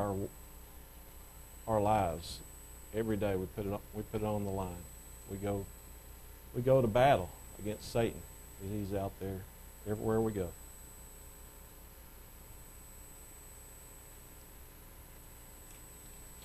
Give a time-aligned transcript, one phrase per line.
[0.00, 0.16] our
[1.68, 2.40] our lives
[2.94, 4.82] every day we put it on, we put it on the line.
[5.30, 5.64] We go
[6.54, 8.20] we go to battle against Satan.
[8.60, 9.40] He's out there
[9.88, 10.48] everywhere we go.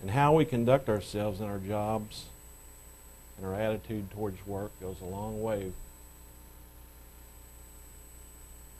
[0.01, 2.25] And how we conduct ourselves in our jobs
[3.37, 5.71] and our attitude towards work goes a long way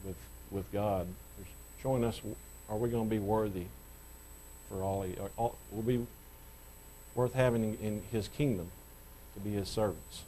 [0.05, 0.18] with
[0.52, 1.07] with God.
[1.82, 2.21] Showing us
[2.70, 3.66] are we going to be worthy
[4.76, 6.05] for all he all, will be
[7.14, 8.70] worth having in, in his kingdom
[9.33, 10.24] to be his servants.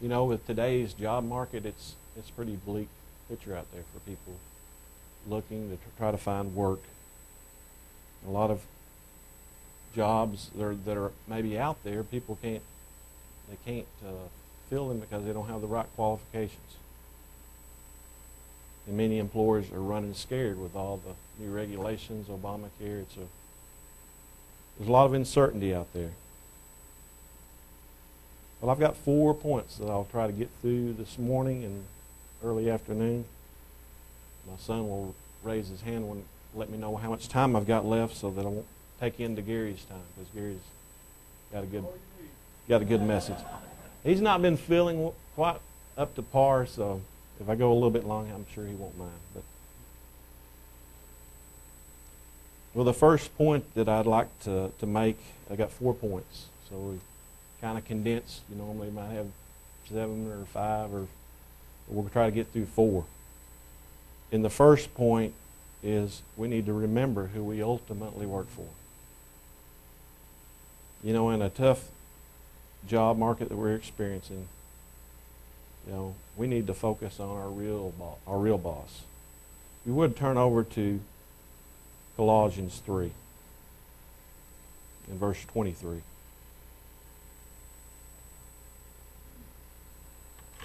[0.00, 2.88] You know, with today's job market, it's it's pretty bleak
[3.28, 4.34] picture out there for people
[5.26, 6.80] looking to try to find work.
[8.26, 8.62] A lot of
[9.94, 12.62] jobs that are, that are maybe out there, people can't
[13.48, 14.28] they can't uh,
[14.68, 16.76] fill them because they don't have the right qualifications.
[18.86, 23.02] And many employers are running scared with all the new regulations, Obamacare.
[23.02, 23.26] It's a
[24.78, 26.10] there's a lot of uncertainty out there.
[28.60, 31.84] Well, I've got four points that I'll try to get through this morning and
[32.44, 33.24] early afternoon.
[34.48, 37.84] My son will raise his hand and let me know how much time I've got
[37.84, 38.66] left so that I won't
[39.00, 40.58] take into Gary's time because Gary's
[41.52, 41.84] got a good
[42.68, 43.38] got a good message.
[44.04, 45.58] He's not been feeling quite
[45.96, 47.02] up to par, so
[47.40, 49.10] if I go a little bit long, I'm sure he won't mind.
[49.34, 49.42] But
[52.74, 55.18] well, the first point that I'd like to, to make,
[55.50, 56.46] I got four points.
[56.70, 56.98] So we
[57.60, 58.40] kind of condensed.
[58.48, 59.26] You normally might have
[59.88, 61.06] seven or five, or
[61.88, 63.04] we'll try to get through four.
[64.30, 65.34] And the first point
[65.82, 68.66] is we need to remember who we ultimately work for.
[71.02, 71.88] You know, in a tough
[72.88, 74.48] job market that we're experiencing,
[75.86, 79.02] you know, we need to focus on our real boss, our real boss.
[79.84, 81.00] You would turn over to
[82.16, 83.10] Colossians 3
[85.10, 86.02] in verse 23.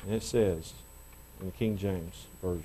[0.03, 0.73] And it says
[1.39, 2.63] in the King James Version,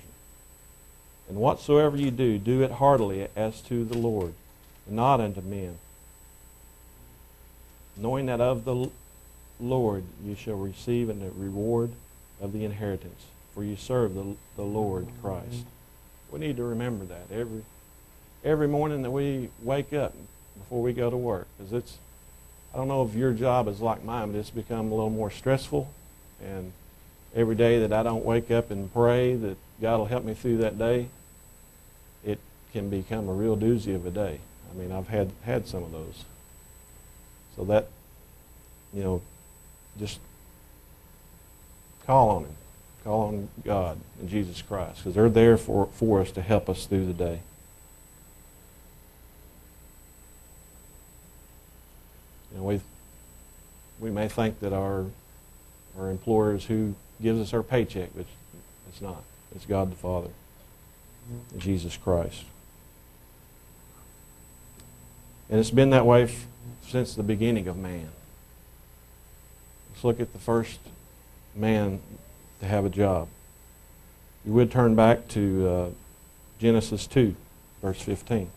[1.27, 4.33] And whatsoever you do, do it heartily as to the Lord,
[4.85, 5.77] and not unto men,
[7.97, 8.89] knowing that of the
[9.59, 11.91] Lord you shall receive a reward
[12.41, 15.65] of the inheritance, for you serve the, the Lord Christ.
[16.31, 17.63] We need to remember that every
[18.43, 20.13] every morning that we wake up
[20.57, 21.97] before we go to work, because it's
[22.73, 25.29] I don't know if your job is like mine, but it's become a little more
[25.29, 25.89] stressful,
[26.43, 26.73] and
[27.35, 30.57] every day that I don't wake up and pray that God will help me through
[30.57, 31.07] that day,
[32.25, 32.39] it
[32.71, 34.39] can become a real doozy of a day.
[34.71, 36.25] I mean, I've had had some of those.
[37.55, 37.89] So that,
[38.91, 39.21] you know,
[39.99, 40.19] just
[42.05, 42.55] call on Him.
[43.03, 46.85] Call on God and Jesus Christ because they're there for, for us to help us
[46.85, 47.39] through the day.
[52.51, 52.81] You know, we
[53.99, 55.05] we may think that our
[55.97, 58.25] our employers who gives us our paycheck, but
[58.89, 59.23] it's not.
[59.55, 60.29] It's God the Father
[61.51, 62.43] and Jesus Christ.
[65.49, 66.47] And it's been that way f-
[66.87, 68.09] since the beginning of man.
[69.91, 70.79] Let's look at the first
[71.55, 71.99] man
[72.59, 73.27] to have a job.
[74.45, 75.89] You would turn back to uh,
[76.59, 77.35] Genesis 2,
[77.81, 78.49] verse 15.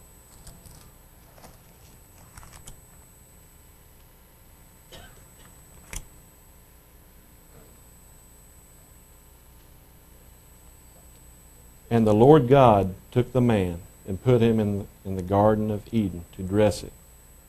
[11.89, 15.83] And the Lord God took the man and put him in, in the Garden of
[15.93, 16.93] Eden to dress it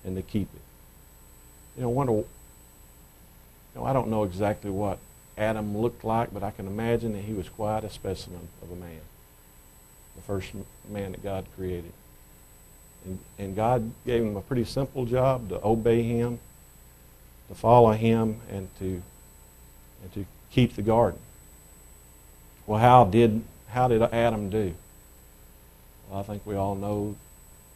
[0.06, 0.62] and to keep it.
[1.76, 2.26] You know, wonder, you
[3.76, 5.00] know, I don't know exactly what
[5.38, 8.76] Adam looked like, but I can imagine that he was quite a specimen of a
[8.76, 9.02] man,
[10.16, 10.52] the first
[10.90, 11.94] man that God created.
[13.06, 16.40] And, and God gave him a pretty simple job to obey him,
[17.50, 19.04] to follow him, and to,
[20.02, 21.20] and to keep the garden.
[22.66, 24.74] Well, how did, how did Adam do?
[26.10, 27.16] Well, I think we all know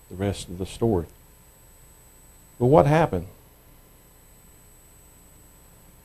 [0.10, 1.06] the rest of the story.
[2.60, 3.28] But what happened?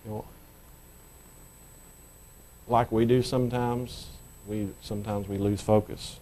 [0.04, 0.24] You know,
[2.68, 4.08] like we do sometimes,
[4.46, 6.18] we sometimes we lose focus.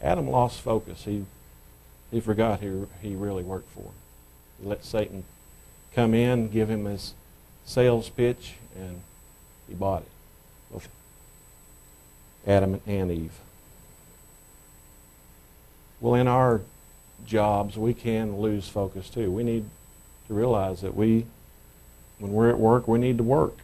[0.00, 1.04] Adam lost focus.
[1.04, 1.24] He
[2.10, 3.90] he forgot who he really worked for.
[4.60, 5.24] He let Satan
[5.94, 7.14] come in, give him his
[7.64, 9.02] sales pitch, and
[9.68, 10.08] he bought it.
[10.70, 10.88] Both
[12.46, 13.38] Adam and Eve.
[16.00, 16.60] Well, in our
[17.24, 19.30] jobs, we can lose focus too.
[19.30, 19.64] We need
[20.28, 21.26] to realize that we,
[22.18, 23.58] when we're at work, we need to work.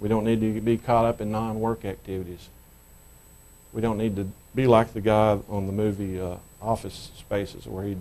[0.00, 2.48] We don't need to be caught up in non-work activities.
[3.72, 7.84] We don't need to be like the guy on the movie uh, Office Spaces where
[7.84, 7.96] he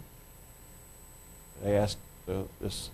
[1.61, 1.97] they asked
[2.27, 2.89] uh, this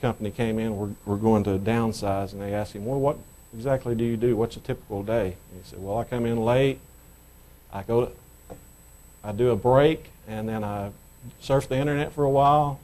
[0.00, 3.18] company came in, we're, we're going to downsize, and they asked him, well, what
[3.54, 4.36] exactly do you do?
[4.36, 5.36] What's a typical day?
[5.52, 6.80] And he said, well, I come in late,
[7.72, 8.12] I go to,
[9.22, 10.90] I do a break, and then I
[11.40, 12.80] surf the internet for a while,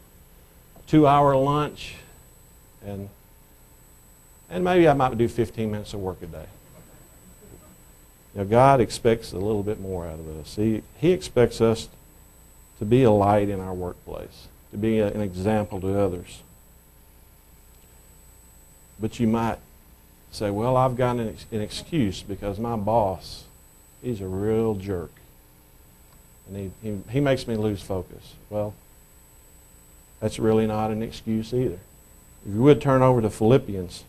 [0.86, 1.96] two hour lunch,
[2.84, 3.08] and
[4.48, 6.46] and maybe I might do 15 minutes of work a day.
[8.34, 10.56] You know, God expects a little bit more out of us.
[10.56, 11.88] He, he expects us
[12.78, 16.42] to be a light in our workplace, to be a, an example to others.
[19.00, 19.58] But you might
[20.30, 23.44] say, well, I've got an, ex- an excuse because my boss,
[24.02, 25.12] he's a real jerk.
[26.46, 28.34] And he, he, he makes me lose focus.
[28.50, 28.74] Well,
[30.20, 31.78] that's really not an excuse either.
[32.46, 34.04] If you would turn over to Philippians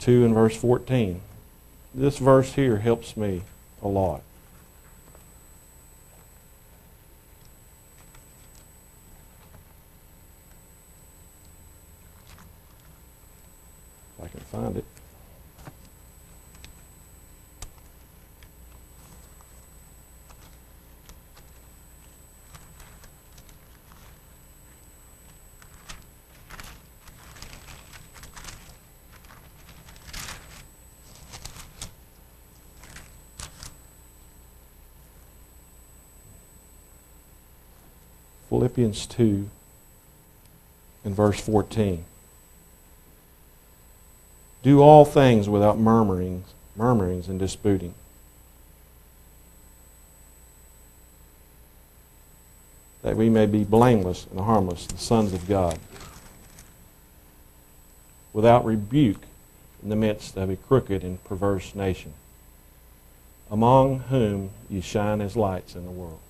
[0.00, 1.20] 2 and verse 14.
[1.94, 3.42] This verse here helps me
[3.82, 4.22] a lot.
[14.18, 14.84] If I can find it.
[38.70, 39.48] Philippians 2
[41.04, 42.04] and verse 14.
[44.62, 46.46] Do all things without murmurings,
[46.76, 47.94] murmurings and disputing.
[53.02, 55.76] That we may be blameless and harmless, the sons of God,
[58.32, 59.22] without rebuke
[59.82, 62.12] in the midst of a crooked and perverse nation,
[63.50, 66.20] among whom you shine as lights in the world.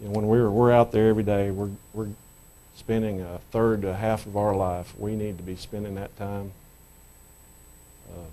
[0.00, 2.08] You know, when we're, we're out there every day, we're, we're
[2.74, 4.94] spending a third to half of our life.
[4.98, 6.52] We need to be spending that time.
[8.10, 8.28] Uh,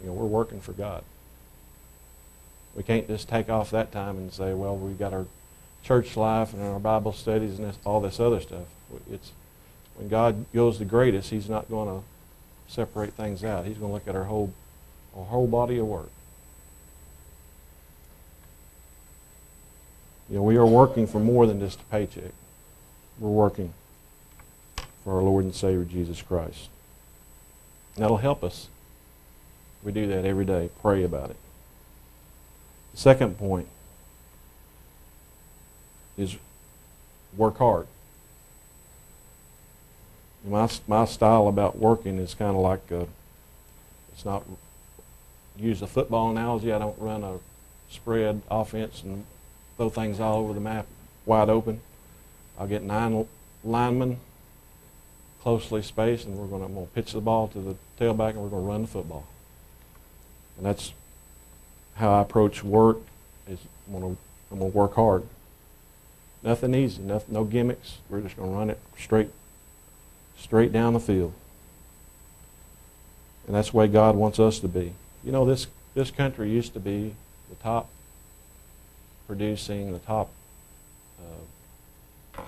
[0.00, 1.02] you know, we're working for God.
[2.74, 5.26] We can't just take off that time and say, well, we've got our
[5.82, 8.66] church life and our Bible studies and this, all this other stuff.
[9.10, 9.32] It's
[9.96, 13.66] when God goes the greatest, He's not going to separate things out.
[13.66, 14.52] He's going to look at our whole,
[15.16, 16.10] our whole body of work.
[20.28, 22.32] You know, we are working for more than just a paycheck.
[23.18, 23.74] We're working
[25.02, 26.68] for our Lord and Savior Jesus Christ.
[27.96, 28.68] That'll help us.
[29.82, 30.70] We do that every day.
[30.80, 31.36] Pray about it.
[32.92, 33.68] The second point
[36.16, 36.36] is
[37.36, 37.86] work hard.
[40.46, 43.06] My, my style about working is kind of like a,
[44.12, 44.44] it's not,
[45.56, 47.38] use a football analogy, I don't run a
[47.88, 49.24] spread offense and
[49.76, 50.86] throw things all over the map
[51.26, 51.80] wide open.
[52.58, 53.26] I'll get nine
[53.62, 54.18] linemen
[55.42, 58.62] closely spaced, and we're going to, pitch the ball to the tailback, and we're going
[58.62, 59.26] to run the football.
[60.56, 60.92] And that's
[61.96, 62.98] how I approach work.
[63.48, 65.24] Is I'm going to, I'm going to work hard.
[66.42, 67.98] Nothing easy, nothing, no gimmicks.
[68.08, 69.30] We're just going to run it straight,
[70.38, 71.32] straight down the field.
[73.46, 74.92] And that's the way God wants us to be.
[75.22, 77.14] You know, this this country used to be
[77.48, 77.88] the top
[79.26, 80.30] producing, the top
[81.20, 82.42] uh,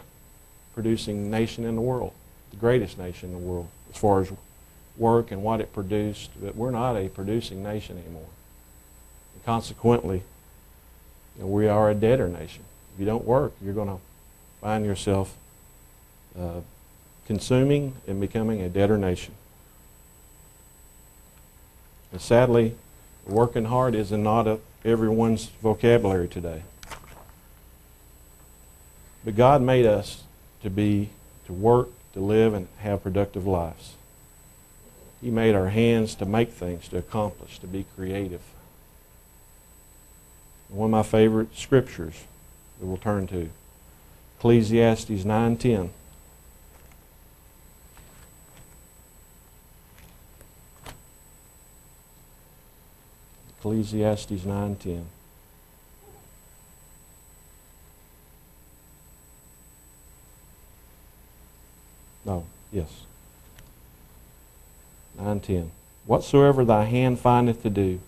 [0.75, 2.13] producing nation in the world,
[2.51, 4.31] the greatest nation in the world as far as
[4.97, 6.31] work and what it produced.
[6.41, 8.29] But we're not a producing nation anymore.
[9.35, 10.23] And consequently,
[11.37, 12.65] you know, we are a debtor nation.
[12.95, 13.99] If you don't work, you're going to
[14.61, 15.37] find yourself
[16.39, 16.61] uh,
[17.27, 19.35] consuming and becoming a debtor nation.
[22.13, 22.77] And sadly,
[23.27, 26.63] working hard is not a, everyone's vocabulary today.
[29.25, 30.23] But God made us
[30.63, 31.11] to be,
[31.47, 33.95] to work, to live, and have productive lives.
[35.21, 38.43] He made our hands to make things, to accomplish, to be creative.
[40.69, 42.25] One of my favorite scriptures
[42.79, 43.51] that we'll turn to,
[44.39, 45.91] Ecclesiastes 9.10.
[53.67, 55.07] Ecclesiastes 9:10.
[62.25, 63.03] No, yes.
[65.19, 65.71] 9:10.
[66.07, 67.99] Whatsoever thy hand findeth to do,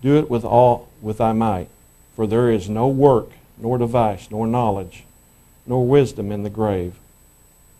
[0.00, 1.68] do it with all with thy might,
[2.16, 5.04] for there is no work, nor device, nor knowledge,
[5.64, 6.98] nor wisdom in the grave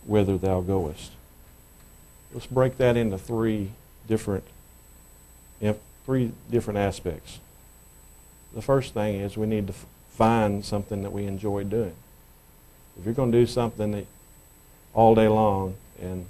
[0.05, 1.11] whither thou goest.
[2.33, 3.71] let's break that into three
[4.07, 4.45] different,
[6.05, 7.39] three different aspects.
[8.53, 9.73] The first thing is we need to
[10.11, 11.95] find something that we enjoy doing.
[12.99, 14.05] If you're going to do something that
[14.93, 16.25] all day long and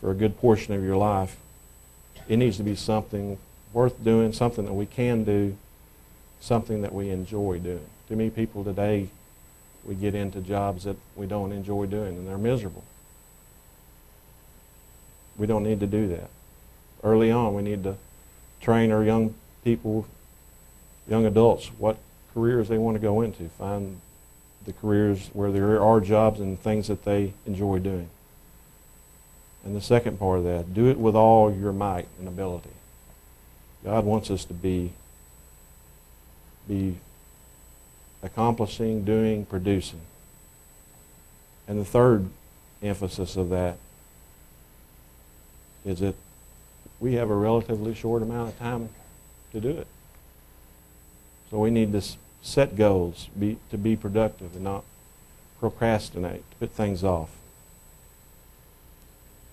[0.00, 1.36] for a good portion of your life,
[2.28, 3.38] it needs to be something
[3.72, 5.56] worth doing, something that we can do,
[6.40, 7.86] something that we enjoy doing.
[8.08, 9.08] Too many people today,
[9.84, 12.84] we get into jobs that we don't enjoy doing and they're miserable.
[15.38, 16.28] We don't need to do that.
[17.02, 17.96] Early on, we need to
[18.66, 19.32] train our young
[19.62, 20.04] people,
[21.06, 21.96] young adults, what
[22.34, 23.48] careers they want to go into.
[23.50, 24.00] Find
[24.64, 28.08] the careers where there are jobs and things that they enjoy doing.
[29.64, 32.70] And the second part of that, do it with all your might and ability.
[33.84, 34.92] God wants us to be
[36.66, 36.96] be
[38.20, 40.00] accomplishing, doing, producing.
[41.68, 42.28] And the third
[42.82, 43.76] emphasis of that
[45.84, 46.16] is that
[47.00, 48.88] we have a relatively short amount of time
[49.52, 49.86] to do it.
[51.50, 52.02] So we need to
[52.42, 54.84] set goals be, to be productive and not
[55.60, 57.30] procrastinate, to put things off.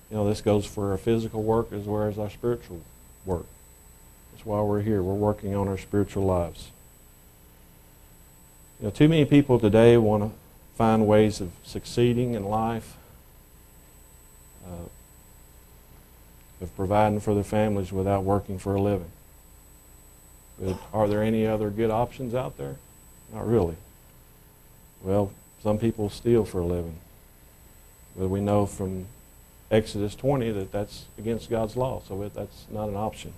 [0.10, 2.82] You know, this goes for our physical work as well as our spiritual
[3.26, 3.46] work.
[4.32, 5.02] That's why we're here.
[5.02, 6.70] We're working on our spiritual lives.
[8.80, 10.32] You know, too many people today want to
[10.76, 12.98] find ways of succeeding in life,
[14.66, 14.90] uh,
[16.64, 19.12] of providing for their families without working for a living.
[20.60, 22.78] But are there any other good options out there?
[23.34, 23.76] Not really.
[25.04, 26.98] Well, some people steal for a living.
[28.18, 29.06] But we know from
[29.70, 33.34] Exodus 20 that that's against God's law, so that's not an option.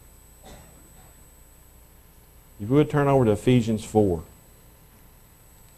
[2.60, 4.22] If you would turn over to Ephesians 4,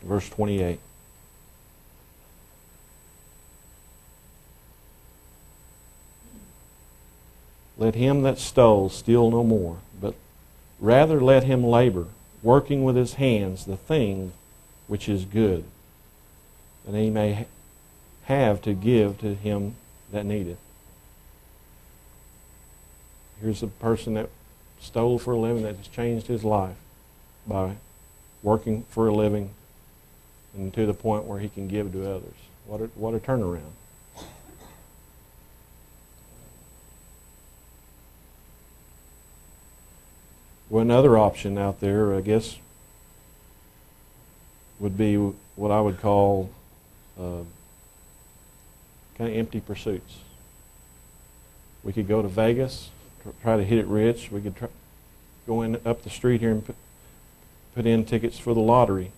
[0.04, 0.80] verse 28.
[7.88, 10.14] Let him that stole steal no more, but
[10.78, 12.08] rather let him labor,
[12.44, 14.34] working with his hands the thing
[14.88, 15.64] which is good,
[16.86, 17.46] that he may
[18.24, 19.76] have to give to him
[20.12, 20.58] that needeth.
[23.40, 24.32] Here's a person that
[24.82, 26.76] stole for a living that has changed his life
[27.48, 27.78] by
[28.44, 29.52] working for a living
[30.54, 32.36] and to the point where he can give to others.
[32.66, 33.72] What a, what a turnaround.
[40.70, 42.58] Well, another option out there, I guess,
[44.80, 45.16] would be
[45.56, 46.50] what I would call
[47.18, 47.44] uh,
[49.18, 50.18] kind of empty pursuits.
[51.84, 52.90] We could go to Vegas,
[53.24, 54.30] tr- try to hit it rich.
[54.30, 54.68] We could try,
[55.48, 56.76] go in up the street here and put,
[57.74, 59.12] put in tickets for the lottery.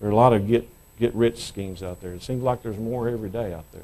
[0.00, 2.12] There are a lot of get get rich schemes out there.
[2.12, 3.82] It seems like there's more every day out there.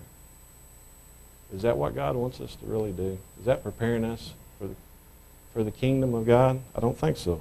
[1.55, 3.19] Is that what God wants us to really do?
[3.39, 4.75] Is that preparing us for the
[5.57, 6.61] for the kingdom of God?
[6.77, 7.41] I don't think so.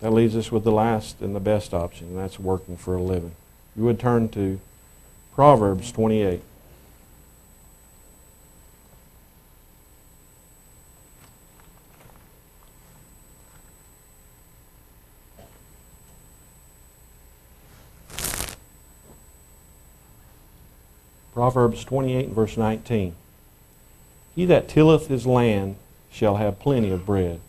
[0.00, 3.02] That leaves us with the last and the best option, and that's working for a
[3.02, 3.32] living.
[3.76, 4.58] You would turn to
[5.34, 6.40] Proverbs 28.
[21.34, 23.14] Proverbs 28 and verse 19.
[24.34, 25.76] He that tilleth his land
[26.10, 27.40] shall have plenty of bread,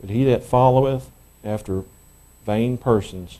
[0.00, 1.10] but he that followeth
[1.44, 1.84] after
[2.44, 3.38] vain persons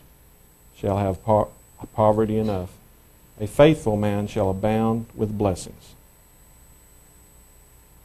[0.76, 1.50] shall have po-
[1.94, 2.70] poverty enough.
[3.38, 5.94] A faithful man shall abound with blessings.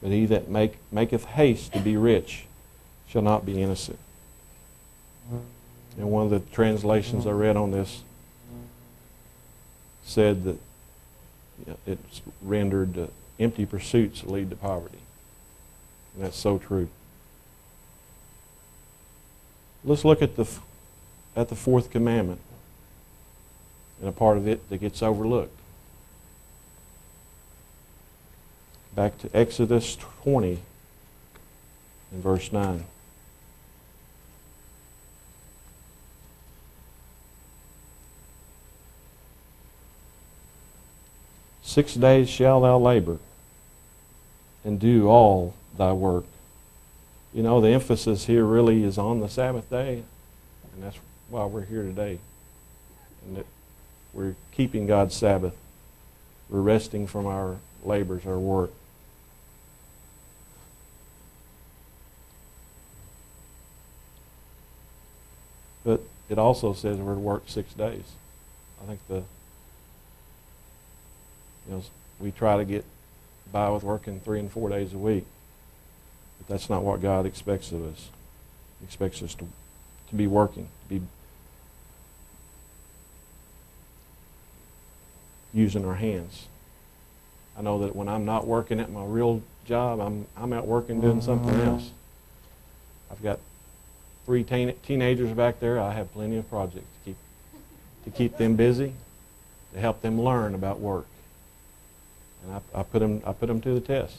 [0.02, 2.46] But he that make, maketh haste to be rich
[3.08, 3.98] shall not be innocent.
[5.98, 8.02] And one of the translations I read on this
[10.04, 10.58] said that
[11.86, 13.06] it's rendered uh,
[13.40, 14.98] empty pursuits lead to poverty.
[16.16, 16.88] That's so true.
[19.84, 20.48] Let's look at the,
[21.36, 22.40] at the fourth commandment
[24.00, 25.56] and a part of it that gets overlooked.
[28.94, 30.58] Back to Exodus 20
[32.12, 32.84] and verse 9.
[41.62, 43.18] Six days shalt thou labor
[44.64, 46.24] and do all thy work.
[47.32, 50.02] You know, the emphasis here really is on the Sabbath day,
[50.72, 52.18] and that's why we're here today.
[53.26, 53.46] And that
[54.12, 55.54] we're keeping God's Sabbath.
[56.48, 58.70] We're resting from our labors, our work.
[65.84, 68.12] But it also says we're to work six days.
[68.82, 69.22] I think the
[71.66, 71.82] you know
[72.18, 72.84] we try to get
[73.52, 75.24] by with working three and four days a week.
[76.38, 78.08] But that's not what God expects of us.
[78.80, 79.46] He expects us to,
[80.08, 81.06] to be working, to be
[85.52, 86.46] using our hands.
[87.58, 91.00] I know that when I'm not working at my real job, I'm, I'm out working
[91.00, 91.68] doing something mm-hmm.
[91.68, 91.90] else.
[93.10, 93.38] I've got
[94.26, 95.80] three teen, teenagers back there.
[95.80, 97.16] I have plenty of projects to keep,
[98.04, 98.92] to keep them busy,
[99.72, 101.06] to help them learn about work.
[102.44, 104.18] And I, I, put them, I put them to the test.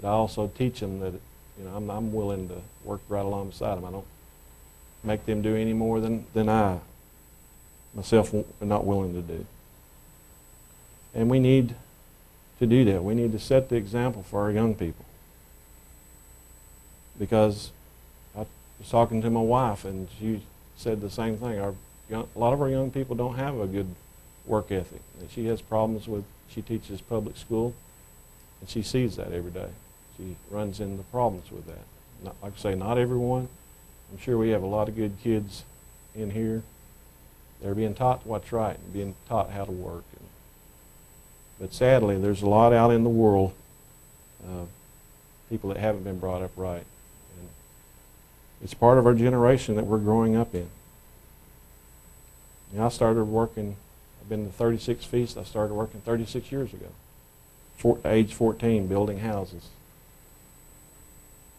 [0.00, 3.76] But I also teach them that you know, I'm, I'm willing to work right alongside
[3.76, 3.84] them.
[3.84, 4.06] I don't
[5.04, 6.78] make them do any more than, than I
[7.94, 9.46] myself am not willing to do.
[11.14, 11.74] And we need
[12.58, 13.02] to do that.
[13.02, 15.04] We need to set the example for our young people.
[17.18, 17.70] Because
[18.36, 18.46] I
[18.78, 20.42] was talking to my wife, and she
[20.76, 21.58] said the same thing.
[21.58, 21.74] Our
[22.08, 23.94] young, a lot of our young people don't have a good
[24.46, 25.02] work ethic.
[25.20, 27.74] And she has problems with, she teaches public school,
[28.60, 29.68] and she sees that every day.
[30.20, 31.84] She runs into problems with that.
[32.22, 33.48] Not, like I say, not everyone.
[34.12, 35.64] I'm sure we have a lot of good kids
[36.14, 36.62] in here.
[37.62, 40.04] They're being taught what's right and being taught how to work.
[40.18, 40.28] And,
[41.58, 43.54] but sadly, there's a lot out in the world,
[44.44, 44.64] uh,
[45.48, 46.84] people that haven't been brought up right.
[47.38, 47.48] And
[48.62, 50.68] it's part of our generation that we're growing up in.
[52.72, 53.76] Know, I started working,
[54.20, 59.68] I've been to 36 Feast, I started working 36 years ago, age 14, building houses.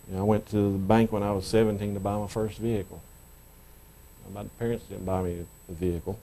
[0.08, 2.58] You know, I went to the bank when I was 17 to buy my first
[2.58, 3.02] vehicle.
[4.34, 6.18] My parents didn't buy me a vehicle.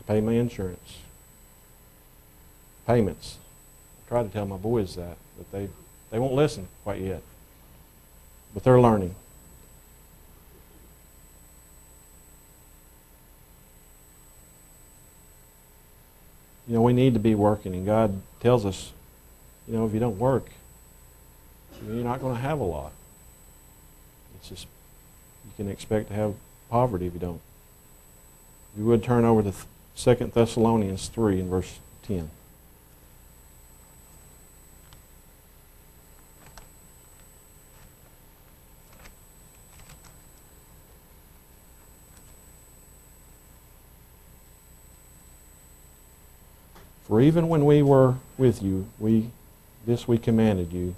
[0.00, 0.98] I paid my insurance.
[2.86, 3.38] Payments.
[4.04, 5.68] I try to tell my boys that, but they,
[6.10, 7.22] they won't listen quite yet.
[8.52, 9.14] But they're learning.
[16.66, 18.92] You know, we need to be working, and God tells us,
[19.68, 20.48] you know, if you don't work,
[21.82, 22.92] you're not going to have a lot.
[24.36, 24.66] It's just,
[25.44, 26.34] you can expect to have
[26.70, 27.40] poverty if you don't.
[28.76, 29.52] You would turn over to
[29.94, 32.30] Second Thessalonians 3 in verse 10.
[47.06, 49.30] For even when we were with you, we
[49.86, 50.96] this we commanded you,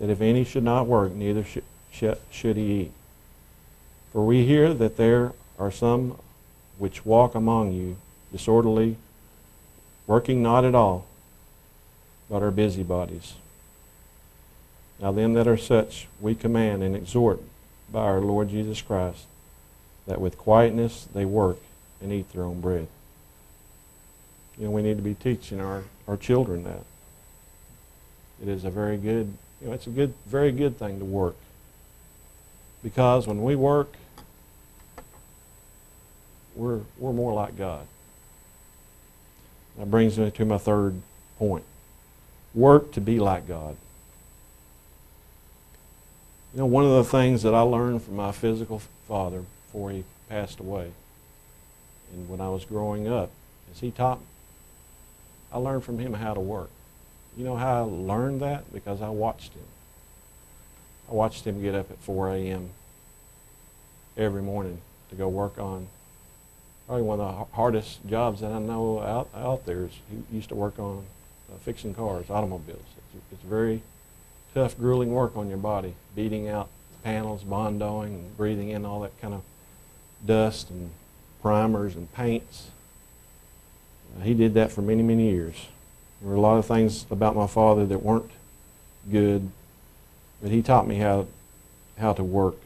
[0.00, 2.92] that if any should not work, neither should, should he eat.
[4.12, 6.16] For we hear that there are some
[6.78, 7.96] which walk among you
[8.32, 8.96] disorderly,
[10.06, 11.06] working not at all,
[12.28, 13.34] but are busybodies.
[15.00, 17.40] Now, them that are such, we command and exhort
[17.92, 19.26] by our Lord Jesus Christ,
[20.06, 21.58] that with quietness they work
[22.00, 22.88] and eat their own bread.
[24.58, 26.84] You know, we need to be teaching our, our children that.
[28.42, 31.36] It is a very good, you know, it's a good, very good thing to work.
[32.82, 33.92] Because when we work,
[36.54, 37.86] we're, we're more like God.
[39.78, 41.00] That brings me to my third
[41.38, 41.64] point.
[42.54, 43.76] Work to be like God.
[46.52, 50.04] You know, one of the things that I learned from my physical father before he
[50.28, 50.90] passed away,
[52.12, 53.30] and when I was growing up,
[53.72, 54.26] is he taught me.
[55.52, 56.70] I learned from him how to work.
[57.36, 58.72] You know how I learned that?
[58.72, 59.62] Because I watched him.
[61.10, 62.70] I watched him get up at 4 a.m.
[64.16, 65.88] every morning to go work on
[66.86, 70.48] probably one of the hardest jobs that I know out, out there is he used
[70.48, 71.04] to work on
[71.52, 72.82] uh, fixing cars, automobiles.
[73.14, 73.82] It's, it's very
[74.54, 76.68] tough, grueling work on your body, beating out
[77.04, 79.42] panels, bondoing, and breathing in all that kind of
[80.26, 80.90] dust and
[81.40, 82.70] primers and paints.
[84.16, 85.68] Uh, he did that for many, many years.
[86.20, 88.30] There were a lot of things about my father that weren't
[89.10, 89.50] good,
[90.42, 91.26] but he taught me how,
[91.98, 92.56] how to work.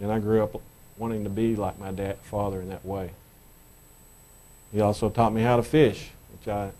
[0.00, 0.60] And I grew up
[0.98, 3.10] wanting to be like my dad, father in that way.
[4.72, 6.70] He also taught me how to fish, which I,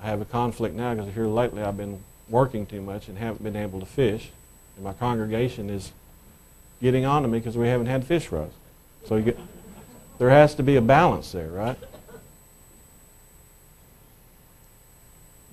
[0.00, 3.42] I have a conflict now because here lately I've been working too much and haven't
[3.42, 4.30] been able to fish.
[4.76, 5.92] And my congregation is
[6.80, 8.54] getting on to me because we haven't had fish roast.
[9.06, 9.38] So get,
[10.18, 11.78] there has to be a balance there, right?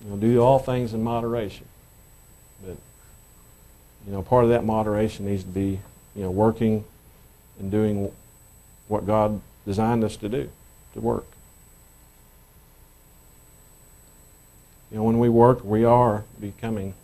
[0.03, 1.65] You know, do all things in moderation.
[2.61, 2.77] But,
[4.05, 5.79] you know, part of that moderation needs to be,
[6.15, 6.85] you know, working
[7.59, 8.11] and doing
[8.87, 10.49] what God designed us to do,
[10.93, 11.25] to work.
[14.91, 16.95] You know, when we work, we are becoming,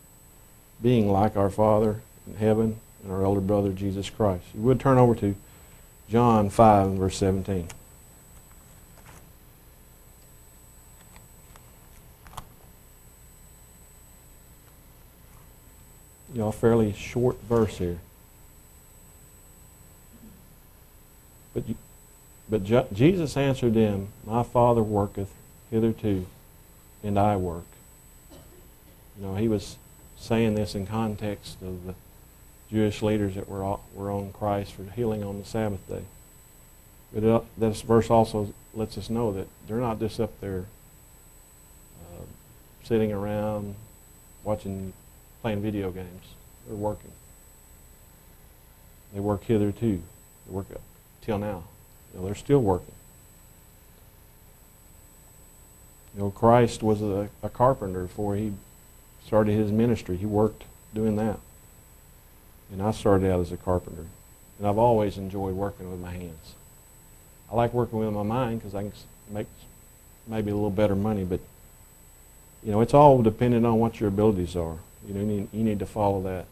[0.82, 4.44] being like our Father in heaven and our elder brother Jesus Christ.
[4.56, 5.36] You would turn over to
[6.10, 7.68] John 5 verse 17.
[16.36, 17.98] You know, a fairly short verse here.
[21.54, 21.78] But, you-
[22.50, 25.34] but Je- Jesus answered them, My Father worketh
[25.72, 26.26] hitherto,
[27.02, 27.64] and I work.
[29.18, 29.78] You know, he was
[30.18, 31.96] saying this in context of the
[32.70, 36.04] Jewish leaders that were, all- were on Christ for healing on the Sabbath day.
[37.14, 40.66] But it, this verse also lets us know that they're not just up there
[42.02, 42.24] uh,
[42.84, 43.76] sitting around
[44.44, 44.92] watching,
[45.46, 46.24] playing video games.
[46.66, 47.12] They're working.
[49.14, 50.02] They work hitherto.
[50.48, 50.82] They work up
[51.22, 51.66] till now.
[52.12, 52.96] You know, they're still working.
[56.16, 58.54] You know, Christ was a, a carpenter before he
[59.24, 60.18] started his ministry.
[60.18, 60.64] He worked
[60.96, 61.38] doing that.
[62.72, 64.08] And I started out as a carpenter.
[64.58, 66.56] And I've always enjoyed working with my hands.
[67.52, 68.94] I like working with my mind because I can
[69.30, 69.46] make
[70.26, 71.40] maybe a little better money, but
[72.64, 74.80] you know, it's all dependent on what your abilities are.
[75.08, 76.46] You know, you need, you need to follow that.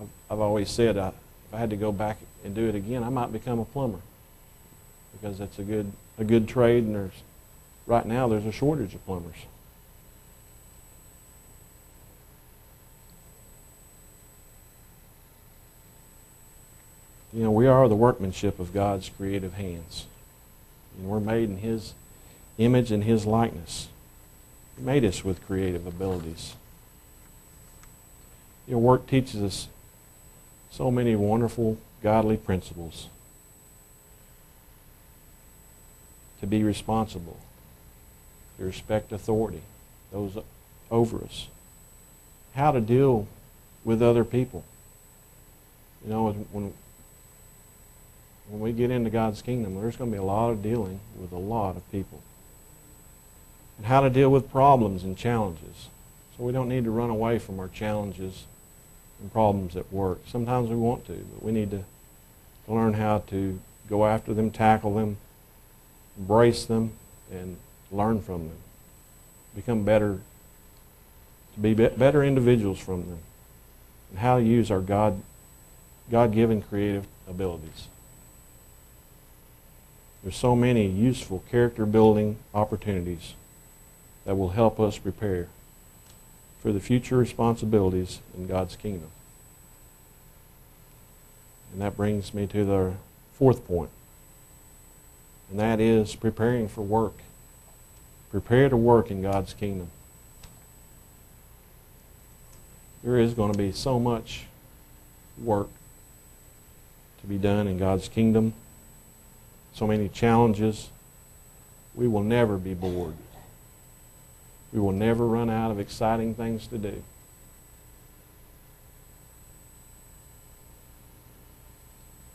[0.00, 1.12] I've, I've always said uh,
[1.48, 4.00] if I had to go back and do it again, I might become a plumber
[5.12, 7.22] because that's a good a good trade, and there's
[7.86, 9.36] right now there's a shortage of plumbers.
[17.32, 20.04] You know, we are the workmanship of God's creative hands.
[20.98, 21.94] And we're made in His
[22.58, 23.88] image and His likeness.
[24.76, 26.54] He made us with creative abilities.
[28.66, 29.68] You know, work teaches us
[30.70, 33.08] so many wonderful godly principles.
[36.40, 37.38] To be responsible,
[38.58, 39.62] to respect authority,
[40.10, 40.36] those
[40.90, 41.48] over us,
[42.54, 43.28] how to deal
[43.84, 44.64] with other people.
[46.04, 46.72] You know, when
[48.48, 51.32] when we get into God's kingdom, there's going to be a lot of dealing with
[51.32, 52.20] a lot of people.
[53.78, 55.88] And how to deal with problems and challenges.
[56.36, 58.46] So we don't need to run away from our challenges
[59.22, 60.20] and problems at work.
[60.26, 61.84] Sometimes we want to, but we need to
[62.68, 63.58] learn how to
[63.88, 65.16] go after them, tackle them,
[66.18, 66.92] embrace them,
[67.30, 67.56] and
[67.90, 68.56] learn from them.
[69.54, 70.20] Become better,
[71.54, 73.18] to be be- better individuals from them.
[74.10, 75.22] And how to use our God,
[76.10, 77.88] God-given creative abilities.
[80.22, 83.34] There's so many useful character building opportunities
[84.24, 85.48] that will help us prepare
[86.62, 89.08] for the future responsibilities in God's kingdom.
[91.72, 92.92] And that brings me to the
[93.34, 93.90] fourth point,
[95.50, 97.14] and that is preparing for work.
[98.30, 99.90] Prepare to work in God's kingdom.
[103.02, 104.46] There is going to be so much
[105.42, 105.68] work
[107.20, 108.54] to be done in God's kingdom
[109.74, 110.90] so many challenges,
[111.94, 113.14] we will never be bored.
[114.72, 117.02] We will never run out of exciting things to do.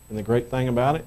[0.10, 1.06] And the great thing about it,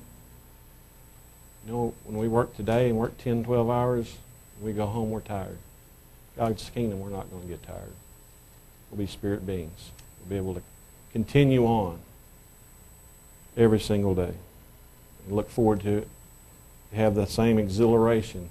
[1.64, 4.18] you know, when we work today and work 10, 12 hours,
[4.60, 5.58] we go home, we're tired.
[6.36, 7.92] God's kingdom, we're not going to get tired.
[8.90, 9.90] We'll be spirit beings.
[10.18, 10.62] We'll be able to
[11.12, 12.00] continue on
[13.56, 14.34] every single day
[15.26, 16.08] and look forward to it
[16.92, 18.50] have the same exhilaration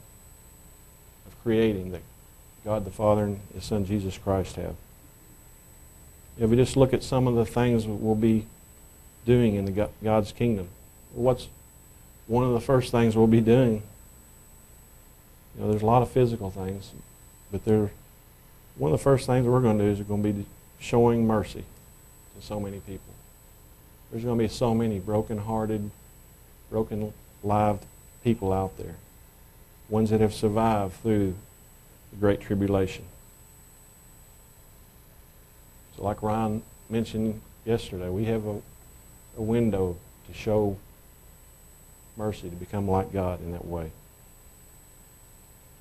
[1.27, 2.01] of creating that
[2.63, 4.75] God the Father and His Son Jesus Christ have.
[6.37, 8.45] If we just look at some of the things we'll be
[9.25, 10.69] doing in the God's kingdom,
[11.13, 11.47] what's
[12.27, 13.83] one of the first things we'll be doing?
[15.55, 16.91] You know, there's a lot of physical things,
[17.51, 17.91] but there,
[18.77, 20.45] one of the first things we're going to do is we're going to be
[20.79, 21.65] showing mercy
[22.39, 23.13] to so many people.
[24.11, 25.91] There's going to be so many broken-hearted,
[26.69, 27.85] broken-lived
[28.23, 28.95] people out there,
[29.89, 31.35] ones that have survived through
[32.11, 33.05] the Great Tribulation.
[35.95, 38.61] So, like Ryan mentioned yesterday, we have a,
[39.37, 40.77] a window to show
[42.17, 43.91] mercy, to become like God in that way,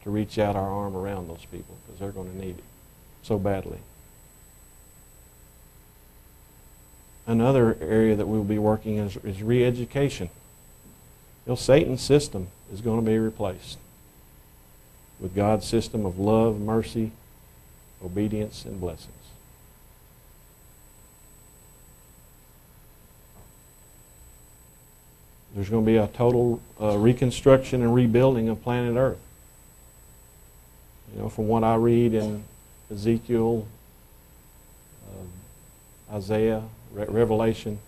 [0.05, 2.65] to reach out our arm around those people because they're going to need it
[3.23, 3.79] so badly.
[7.27, 10.31] Another area that we'll be working is, is re-education.
[11.45, 13.79] You know, Satan's system is going to be replaced
[15.21, 17.11] with God's system of love, mercy,
[18.05, 19.15] obedience, and blessings.
[25.55, 29.19] There's going to be a total uh, reconstruction and rebuilding of planet Earth.
[31.13, 32.45] You know, from what I read in
[32.93, 33.67] Ezekiel,
[35.09, 37.79] uh, Isaiah, Re- Revelation,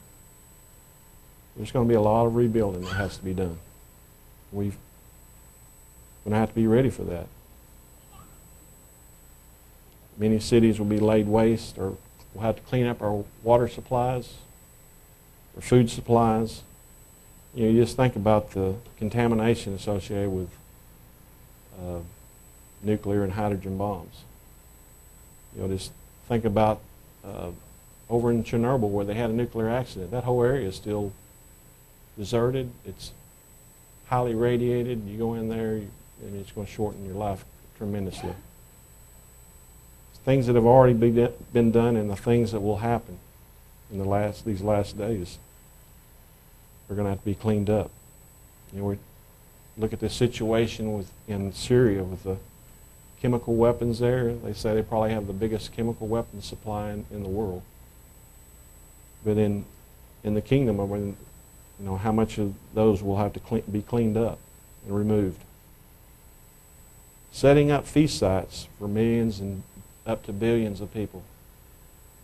[1.57, 3.59] there's going to be a lot of rebuilding that has to be done.
[4.51, 4.77] We've
[6.25, 7.27] going to have to be ready for that.
[10.19, 11.97] Many cities will be laid waste or
[12.35, 14.35] we'll have to clean up our water supplies,
[15.57, 16.63] our food supplies.
[17.55, 20.51] You know, you just think about the contamination associated with
[21.81, 22.01] uh,
[22.83, 24.25] nuclear and hydrogen bombs.
[25.55, 25.93] You know, just
[26.29, 26.81] think about
[27.25, 27.51] uh,
[28.09, 30.11] over in Chernobyl where they had a nuclear accident.
[30.11, 31.13] That whole area is still
[32.19, 32.71] deserted.
[32.85, 33.13] It's
[34.07, 35.07] highly radiated.
[35.07, 35.91] You go in there, you,
[36.23, 37.45] I mean, it's going to shorten your life
[37.77, 38.35] tremendously.
[40.25, 43.19] Things that have already been done and the things that will happen
[43.91, 45.39] in the last these last days
[46.89, 47.91] are going to have to be cleaned up.
[48.73, 48.99] You know, we
[49.79, 52.37] look at the situation with in Syria with the
[53.23, 54.35] chemical weapons there.
[54.35, 57.63] They say they probably have the biggest chemical weapons supply in, in the world.
[59.25, 59.65] But in
[60.23, 61.17] in the kingdom, I mean,
[61.79, 64.39] you know, how much of those will have to clean, be cleaned up
[64.87, 65.43] and removed?
[67.33, 69.63] Setting up feast sites for millions and
[70.07, 71.23] up to billions of people.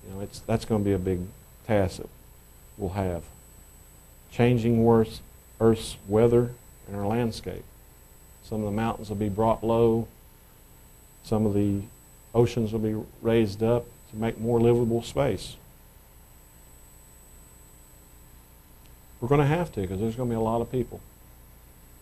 [0.07, 1.21] You know, it's that's going to be a big
[1.66, 2.09] task that
[2.77, 3.25] we'll have.
[4.31, 4.87] Changing
[5.59, 6.51] Earth's, weather
[6.87, 7.64] and our landscape.
[8.45, 10.07] Some of the mountains will be brought low.
[11.25, 11.81] Some of the
[12.35, 15.57] oceans will be raised up to make more livable space.
[19.21, 21.01] We're going to have to because there's going to be a lot of people.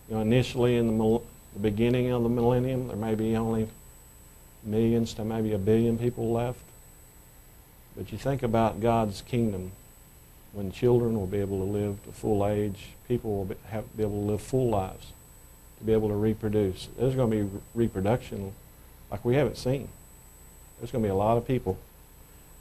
[0.09, 1.21] You know, initially in the,
[1.55, 3.69] the beginning of the millennium, there may be only
[4.63, 6.59] millions to maybe a billion people left.
[7.95, 9.71] But you think about God's kingdom
[10.51, 14.03] when children will be able to live to full age, people will be, have, be
[14.03, 15.13] able to live full lives,
[15.79, 16.87] to be able to reproduce.
[16.97, 18.53] There's going to be reproduction
[19.11, 19.89] like we haven't seen.
[20.79, 21.77] There's going to be a lot of people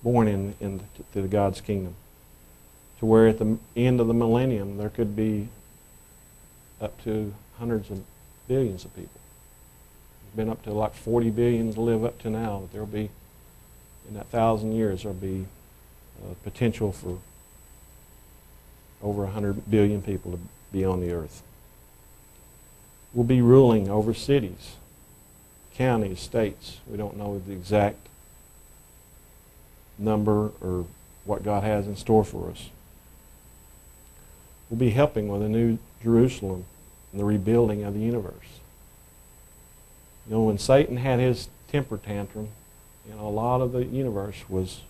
[0.03, 0.81] born in, in
[1.13, 1.95] to God's kingdom.
[3.01, 5.49] To where at the end of the millennium there could be
[6.81, 8.03] up to hundreds of
[8.49, 9.21] billions of people.
[10.27, 13.11] It's been up to like 40 billion to live up to now, but there'll be
[14.09, 15.47] in that thousand years there'll be
[16.23, 17.19] uh, potential for
[19.03, 20.39] over 100 billion people to
[20.73, 21.43] be on the earth.
[23.13, 24.77] We'll be ruling over cities,
[25.75, 26.79] counties, states.
[26.87, 28.09] We don't know the exact
[29.99, 30.87] number or
[31.25, 32.71] what God has in store for us.
[34.69, 36.65] We'll be helping with a new Jerusalem
[37.15, 38.59] and the rebuilding of the universe.
[40.27, 42.49] You know, when Satan had his temper tantrum,
[43.09, 44.81] you know, a lot of the universe was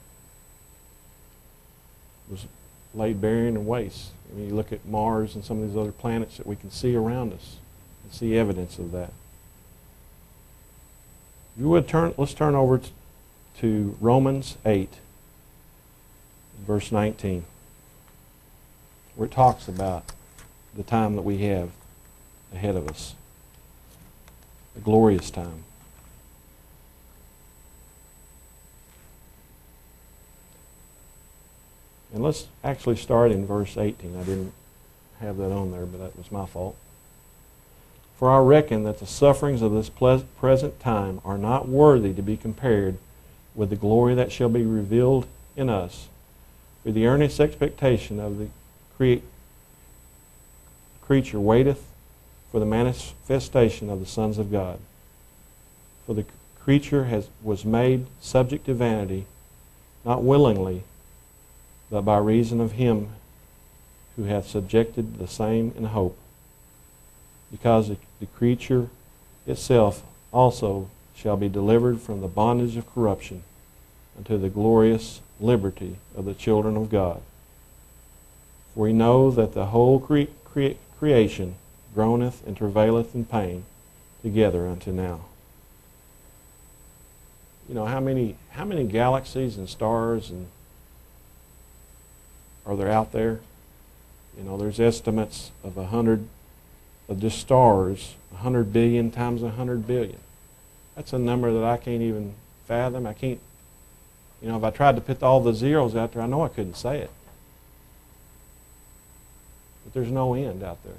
[2.31, 2.47] was
[2.95, 4.13] laid barren and waste.
[4.33, 6.71] I mean, you look at Mars and some of these other planets that we can
[6.71, 7.57] see around us
[8.03, 9.13] and see evidence of that.
[11.59, 12.81] You would turn, let's turn over
[13.59, 14.95] to Romans 8,
[16.67, 17.45] verse 19,
[19.15, 20.05] where it talks about
[20.75, 21.71] the time that we have
[22.55, 23.15] ahead of us,
[24.77, 25.65] a glorious time.
[32.13, 34.17] And let's actually start in verse 18.
[34.17, 34.53] I didn't
[35.21, 36.77] have that on there, but that was my fault.
[38.17, 42.37] For I reckon that the sufferings of this present time are not worthy to be
[42.37, 42.99] compared
[43.57, 46.09] with the glory that shall be revealed in us.
[46.85, 48.49] For the earnest expectation of the
[48.97, 49.25] cre-
[51.03, 51.85] creature waiteth
[52.55, 54.79] for the manifestation of the sons of God.
[56.07, 56.25] For the
[56.61, 59.27] creature has, was made subject to vanity,
[60.05, 60.85] not willingly,
[61.91, 63.09] but by reason of him
[64.15, 66.17] who hath subjected the same in hope,
[67.51, 68.89] because the creature
[69.49, 73.43] itself also shall be delivered from the bondage of corruption
[74.17, 77.21] unto the glorious liberty of the children of God.
[78.75, 81.57] For we know that the whole cre- cre- creation
[81.95, 83.65] groaneth and travaileth in pain
[84.23, 85.21] together unto now.
[87.69, 90.49] You know how many how many galaxies and stars and
[92.67, 93.41] are there out there?
[94.37, 96.27] You know, there's estimates of a hundred
[97.09, 100.19] of just stars, a hundred billion times a hundred billion.
[100.97, 102.35] That's a number that I can't even
[102.67, 103.07] fathom.
[103.07, 103.41] I can't,
[104.41, 106.49] you know, if I tried to put all the zeros out there, I know I
[106.49, 107.11] couldn't say it.
[109.85, 110.95] But there's no end out there.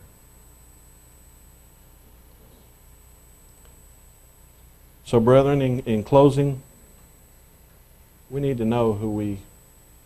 [5.05, 6.61] So, brethren, in, in closing,
[8.29, 9.39] we need to know who we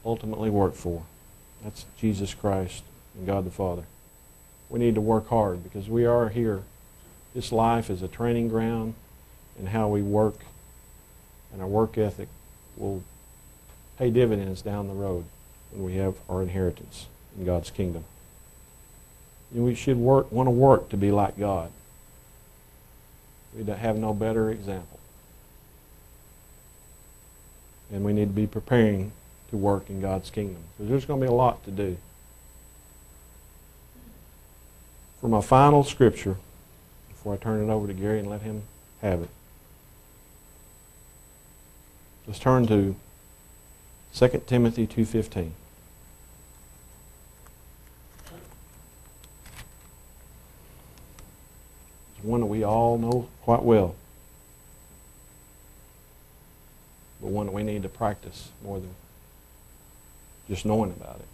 [0.06, 1.04] ultimately work for.
[1.64, 2.84] That's Jesus Christ
[3.16, 3.84] and God the Father.
[4.70, 6.64] We need to work hard because we are here.
[7.34, 8.94] This life is a training ground,
[9.58, 10.36] and how we work
[11.52, 12.28] and our work ethic
[12.78, 13.04] will
[13.98, 15.26] pay dividends down the road
[15.72, 17.08] when we have our inheritance
[17.38, 18.04] in God's kingdom.
[19.54, 21.72] And we should work, want to work to be like God.
[23.56, 25.00] We have no better example.
[27.92, 29.12] And we need to be preparing
[29.50, 30.64] to work in God's kingdom.
[30.78, 31.98] Because there's going to be a lot to do.
[35.20, 36.38] For my final scripture,
[37.10, 38.64] before I turn it over to Gary and let him
[39.02, 39.30] have it,
[42.28, 42.96] let's turn to
[44.14, 45.52] 2 Timothy 2.15.
[52.30, 53.96] one that we all know quite well.
[57.20, 58.94] But one that we need to practice more than
[60.48, 61.26] just knowing about it.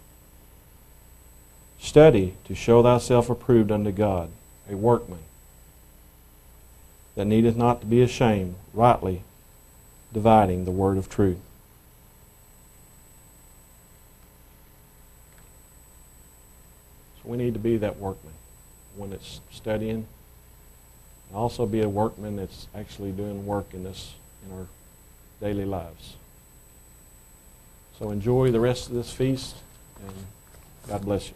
[1.78, 4.30] Study to show thyself approved unto God,
[4.70, 5.18] a workman
[7.14, 9.22] that needeth not to be ashamed, rightly
[10.14, 11.38] dividing the word of truth.
[17.16, 18.32] So we need to be that workman,
[18.96, 20.06] one that's studying,
[21.28, 24.66] and also be a workman that's actually doing work in this in our
[25.40, 26.16] daily lives.
[27.98, 29.56] So enjoy the rest of this feast,
[30.06, 30.14] and
[30.88, 31.34] God bless you.